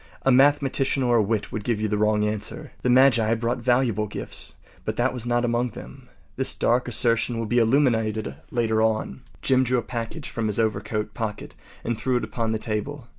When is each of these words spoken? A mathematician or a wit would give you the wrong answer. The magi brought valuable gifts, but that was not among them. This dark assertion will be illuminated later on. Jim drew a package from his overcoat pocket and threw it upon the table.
A 0.23 0.31
mathematician 0.31 1.03
or 1.03 1.17
a 1.17 1.21
wit 1.21 1.51
would 1.51 1.63
give 1.63 1.79
you 1.79 1.87
the 1.87 1.95
wrong 1.99 2.25
answer. 2.25 2.71
The 2.81 2.89
magi 2.89 3.35
brought 3.35 3.59
valuable 3.59 4.07
gifts, 4.07 4.55
but 4.83 4.95
that 4.95 5.13
was 5.13 5.27
not 5.27 5.45
among 5.45 5.69
them. 5.69 6.09
This 6.37 6.55
dark 6.55 6.87
assertion 6.87 7.37
will 7.37 7.45
be 7.45 7.59
illuminated 7.59 8.33
later 8.49 8.81
on. 8.81 9.21
Jim 9.43 9.63
drew 9.63 9.77
a 9.77 9.83
package 9.83 10.27
from 10.31 10.47
his 10.47 10.57
overcoat 10.57 11.13
pocket 11.13 11.53
and 11.83 11.99
threw 11.99 12.17
it 12.17 12.23
upon 12.23 12.51
the 12.51 12.57
table. 12.57 13.09